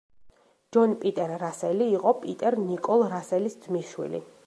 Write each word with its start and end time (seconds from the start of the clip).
ჯონ 0.77 0.95
პიტერ 1.03 1.35
რასელი 1.43 1.91
იყო 1.99 2.15
პიტერ 2.25 2.61
ნიკოლ 2.71 3.07
რასელის 3.15 3.63
ძმისშვილი. 3.67 4.29